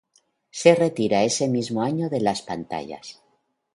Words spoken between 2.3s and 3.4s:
pantallas.